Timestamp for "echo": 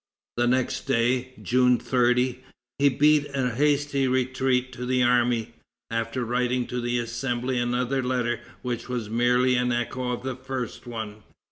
9.71-10.09